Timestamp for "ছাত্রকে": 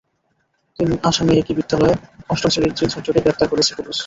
2.93-3.23